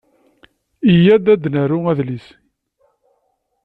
Iyya 0.93 1.15
ad 1.15 1.25
d-naru 1.43 1.79
adlis. 1.91 2.27